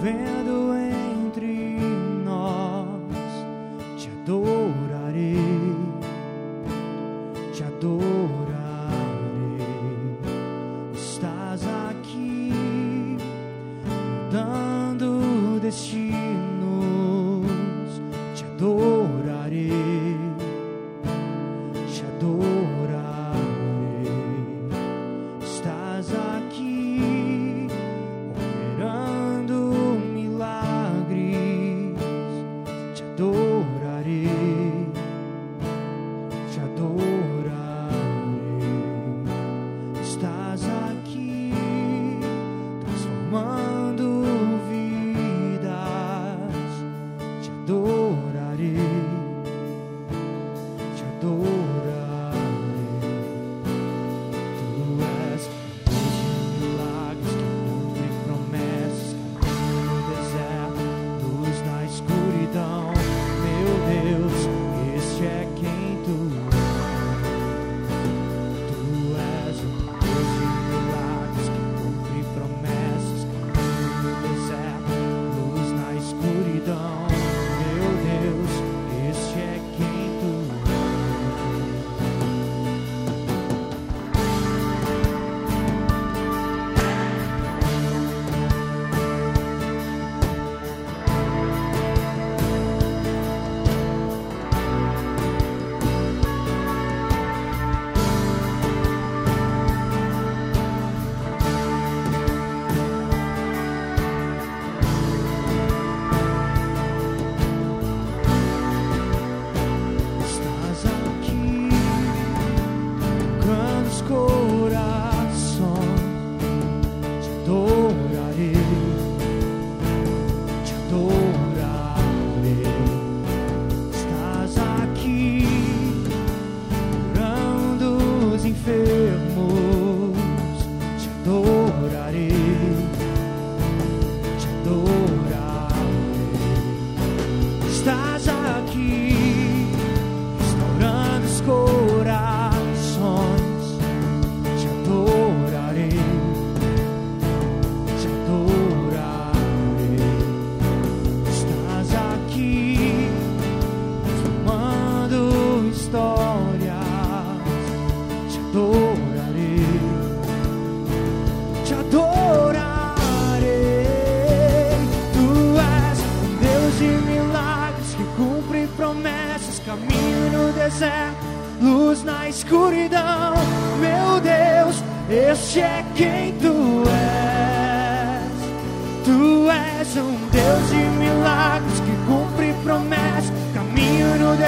[0.00, 0.37] ven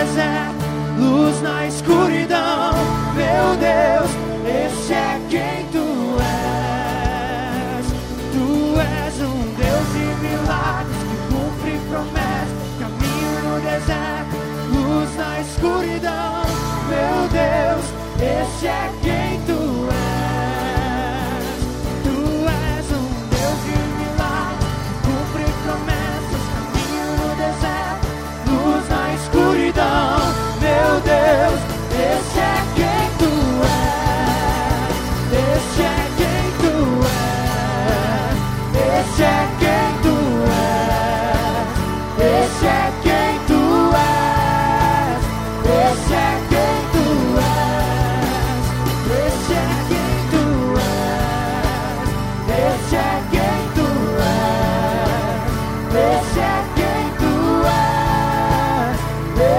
[0.00, 0.65] deserto,
[0.99, 2.72] luz na escuridão,
[3.15, 4.11] meu Deus,
[4.47, 7.87] esse é quem tu és.
[8.33, 14.37] Tu és um Deus de milagres que cumpre promessas, caminho no deserto,
[14.72, 16.44] luz na escuridão,
[16.89, 17.84] meu Deus,
[18.16, 19.00] esse é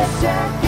[0.01, 0.60] Christian.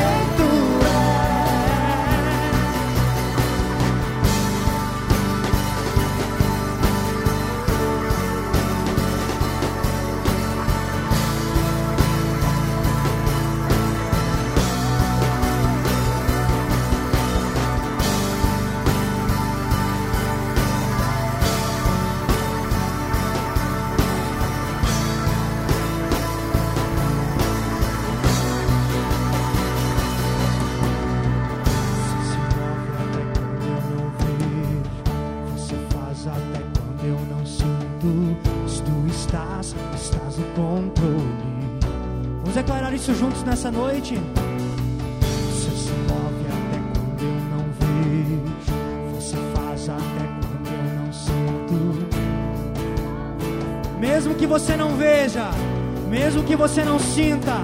[56.53, 57.63] Que você não sinta,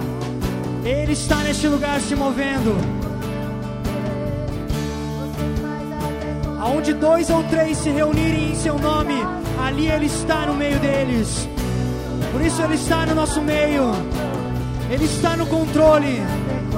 [0.83, 2.75] Ele está neste lugar se movendo.
[6.59, 9.13] Aonde dois ou três se reunirem em seu nome,
[9.63, 11.47] ali Ele está no meio deles.
[12.31, 13.91] Por isso Ele está no nosso meio.
[14.89, 16.23] Ele está no controle.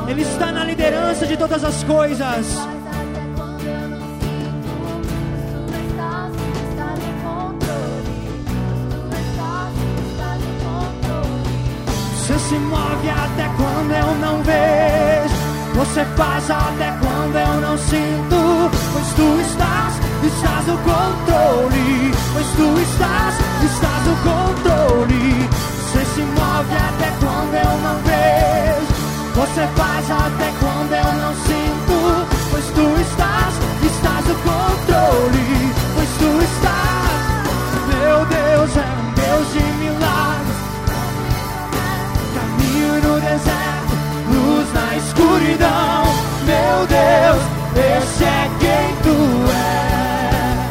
[0.09, 2.45] Ele está na liderança de todas as coisas.
[13.01, 15.35] Move até quando eu não vejo.
[15.75, 18.71] Você faz até quando eu não sinto.
[18.93, 19.93] Pois tu estás,
[20.23, 22.13] estás no controle.
[22.33, 25.49] Pois tu estás, estás no controle.
[25.81, 28.91] Você se move até quando eu não vejo.
[29.35, 32.27] Você faz até quando eu não sinto.
[32.51, 35.73] Pois tu estás, estás no controle.
[35.95, 37.21] Pois tu estás,
[37.87, 40.10] meu Deus, é um Deus de milagres.
[43.31, 43.95] Deserto,
[44.29, 46.03] luz na escuridão.
[46.45, 47.41] Meu Deus,
[47.75, 49.17] esse é quem tu
[49.51, 50.67] és.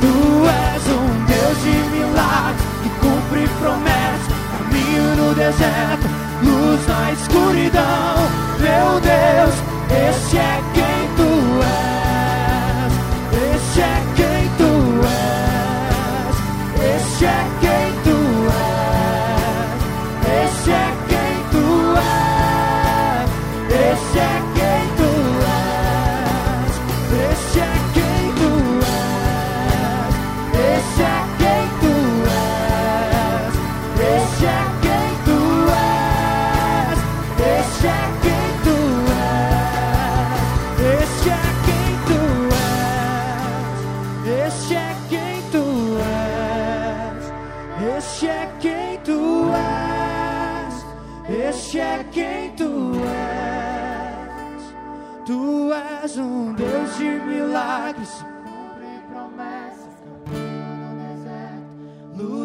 [0.00, 0.14] Tu
[0.46, 4.34] és um Deus de milagres que cumpre promessas.
[4.52, 6.06] Caminho no deserto,
[6.42, 8.14] luz na escuridão.
[8.60, 9.54] Meu Deus,
[9.90, 10.63] esse é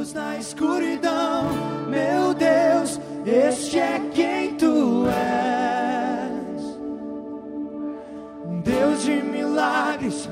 [0.09, 1.43] Luz na escuridão,
[1.87, 6.79] meu Deus, este é quem tu és.
[8.63, 10.29] Deus de milagres.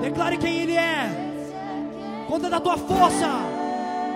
[0.00, 1.10] Declare quem Ele é.
[2.28, 3.28] Conta da tua força.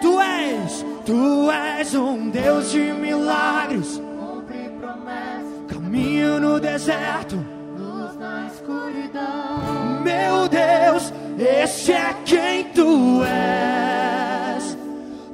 [0.01, 4.01] Tu és, tu és um Deus de milagres.
[5.69, 7.62] Caminho no deserto.
[10.03, 14.77] Meu Deus, esse é quem tu és.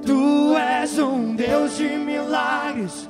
[0.04, 3.07] Tu és um Deus de milagres.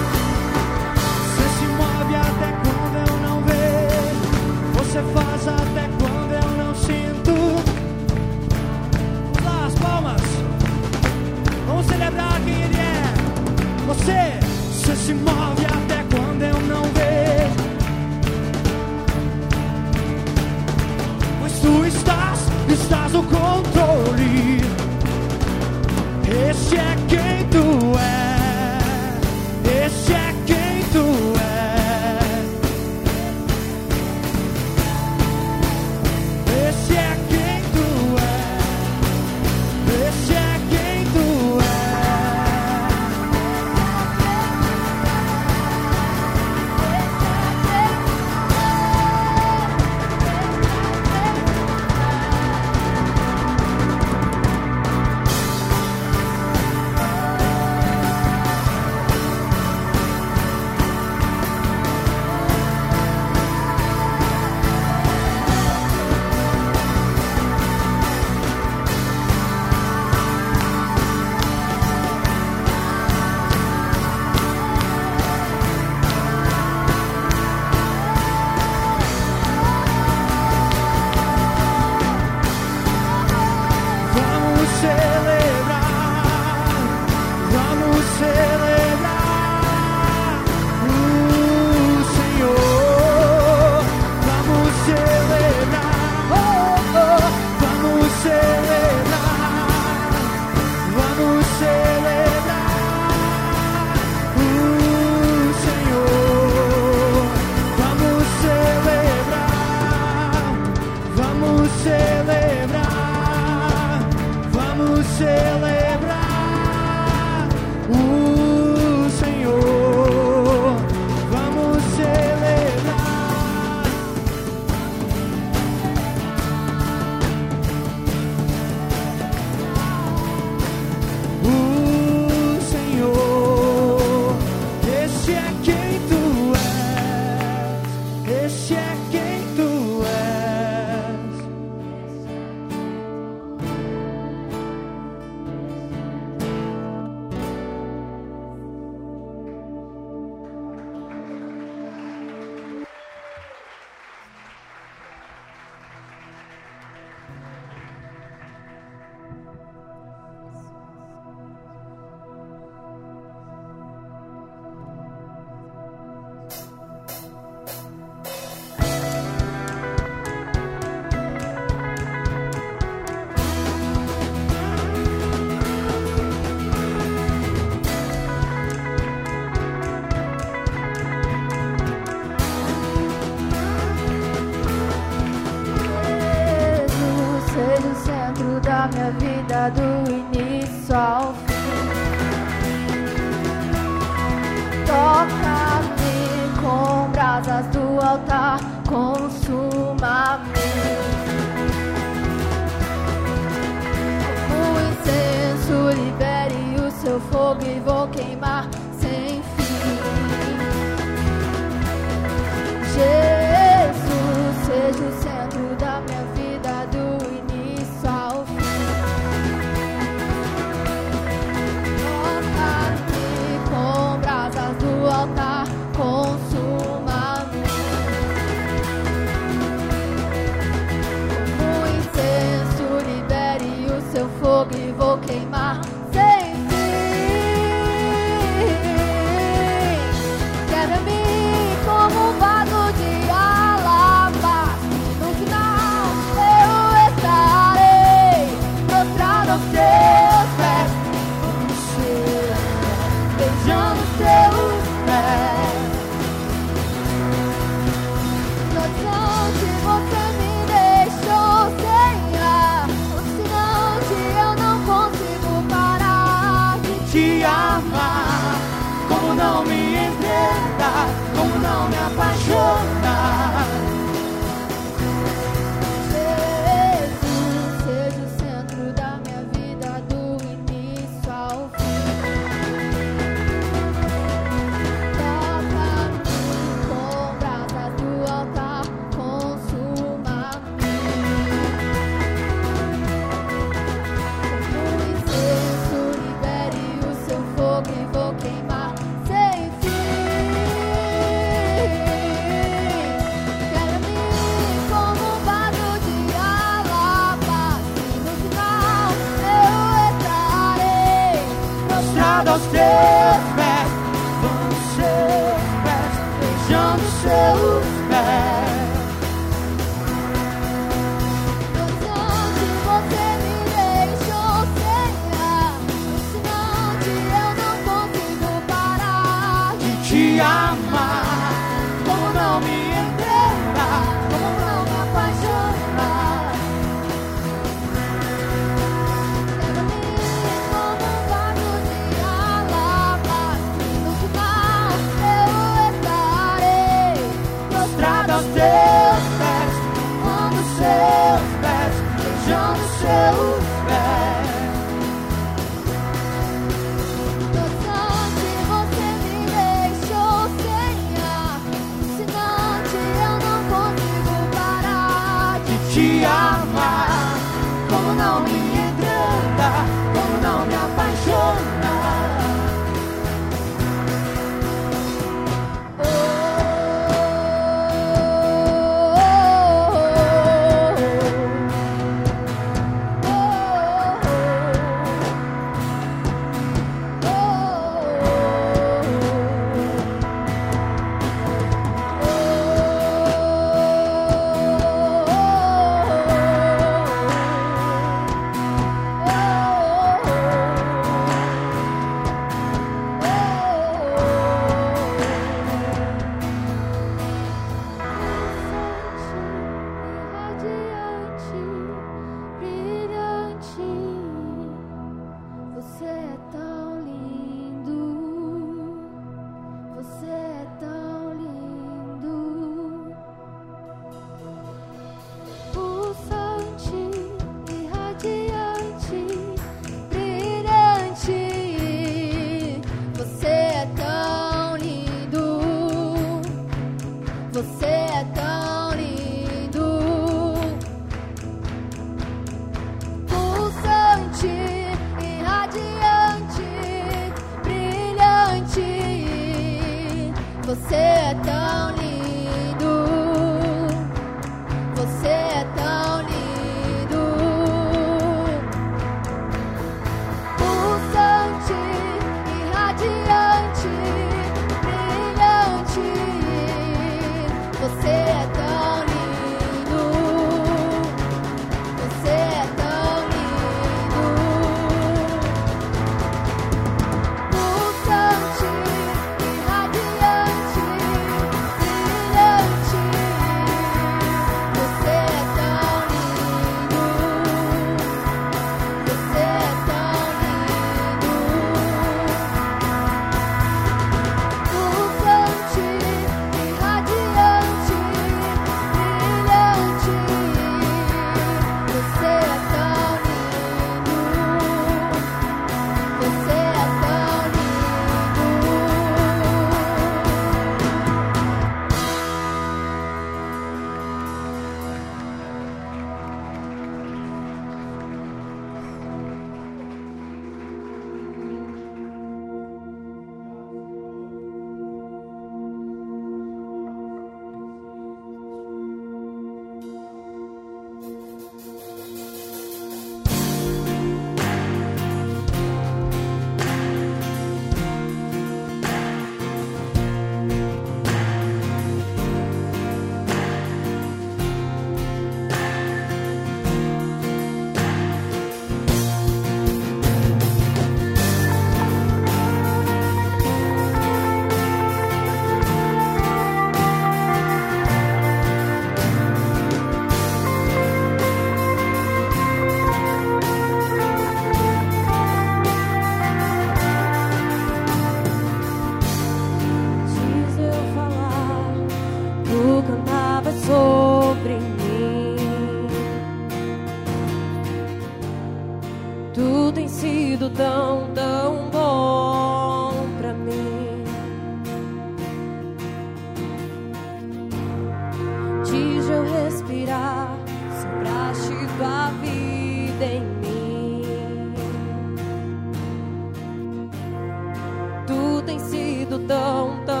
[599.11, 600.00] Sido tão, tão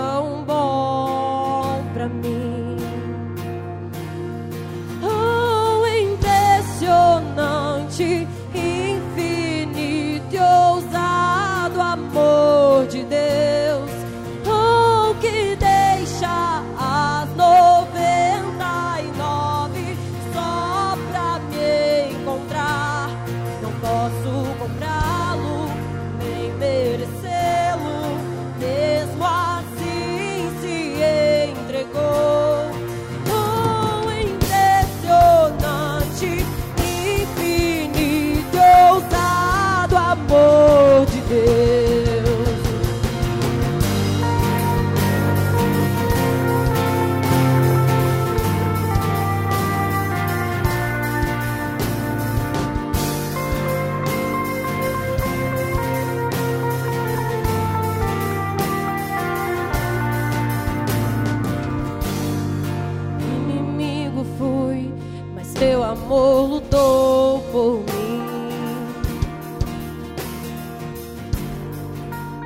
[66.11, 68.21] amor lutou por mim.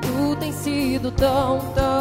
[0.02, 1.95] Tu tens sido tão, tão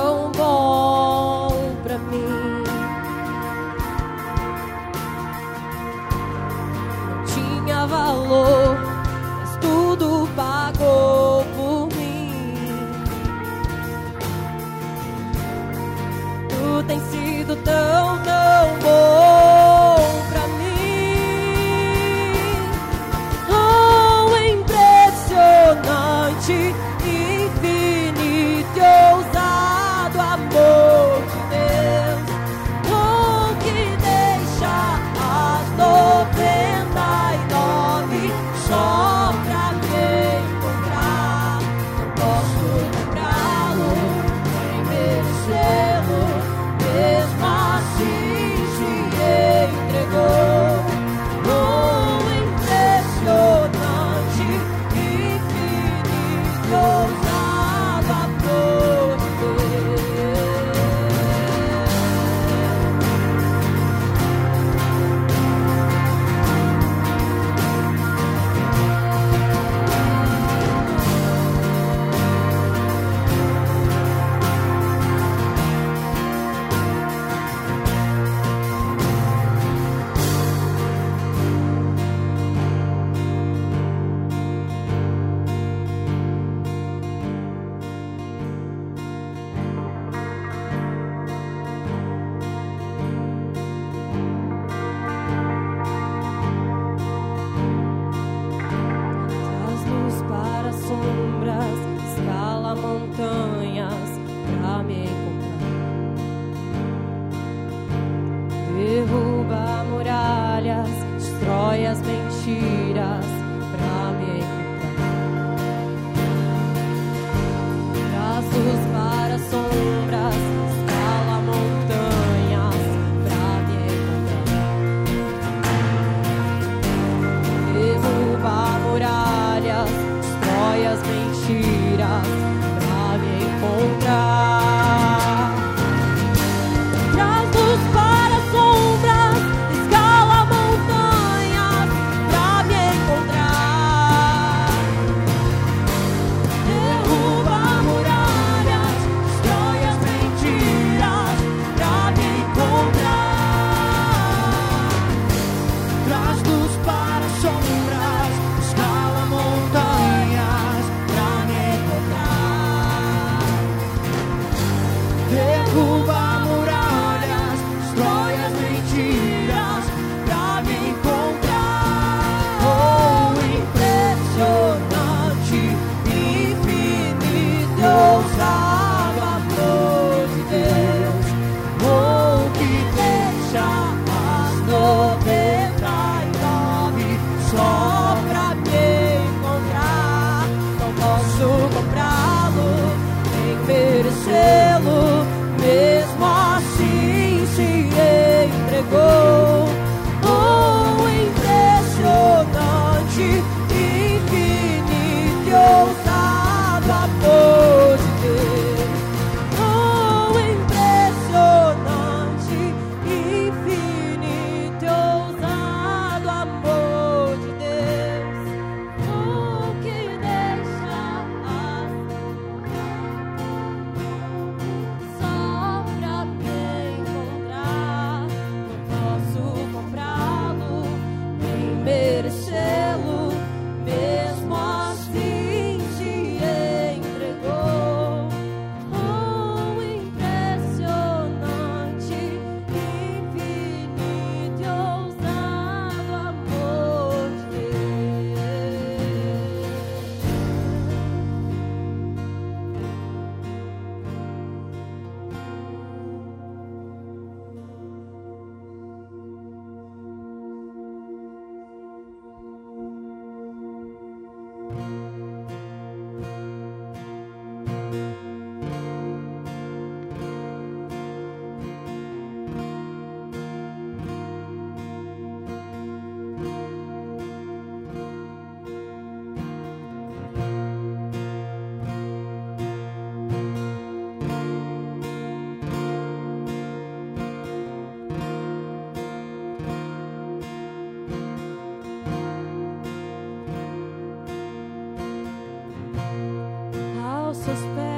[297.44, 297.93] suspect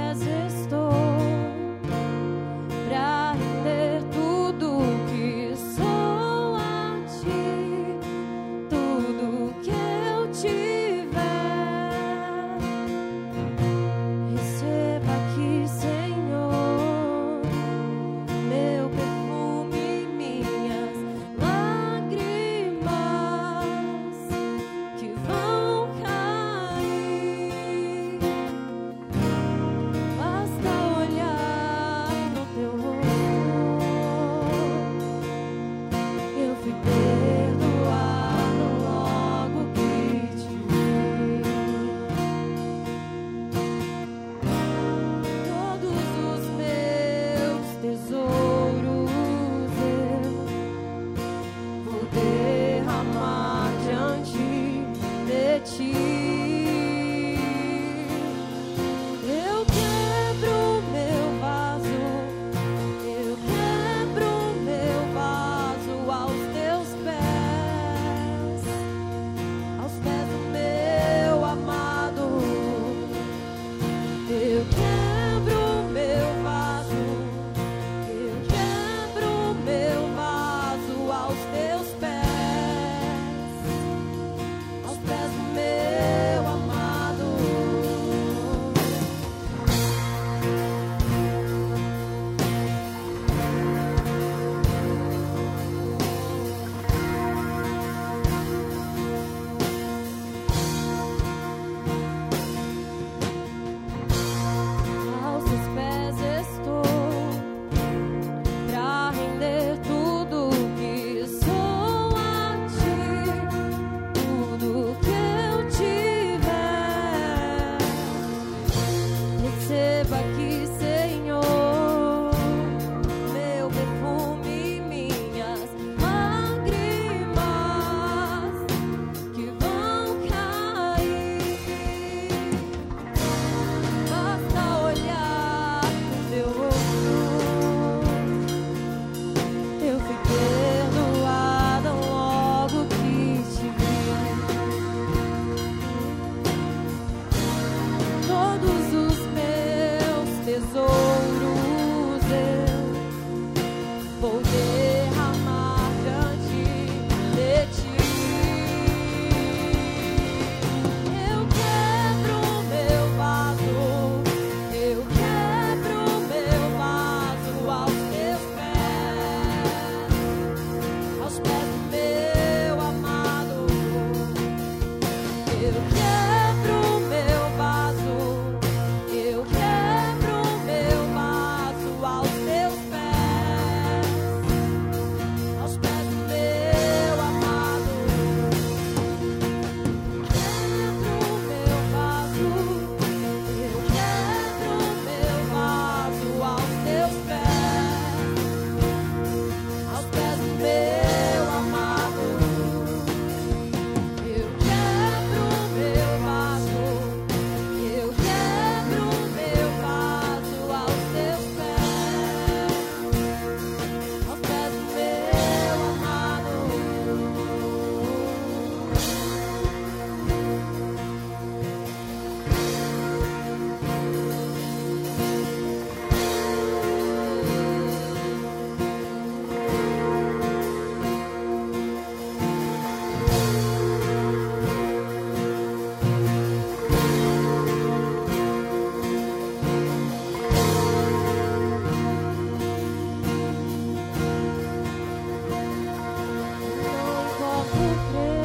[247.76, 248.35] Putre